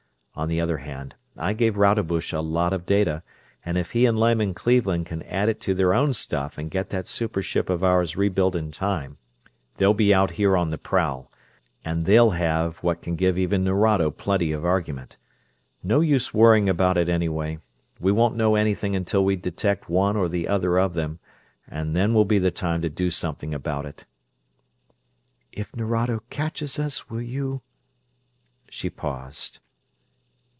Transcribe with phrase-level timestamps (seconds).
[0.33, 3.21] On the other hand, I gave Rodebush a lot of data,
[3.65, 6.89] and if he and Lyman Cleveland can add it to their own stuff and get
[6.89, 9.17] that super ship of ours rebuilt in time,
[9.75, 11.29] they'll be out here on the prowl;
[11.85, 15.17] and they'll have what can give even Nerado plenty of argument.
[15.83, 17.59] No use worrying about it, anyway.
[17.99, 21.19] We won't know anything until we can detect one or the other of them,
[21.67, 24.05] and then will be the time to do something about it."
[25.51, 27.61] "If Nerado catches us, will you...."
[28.71, 29.59] She paused.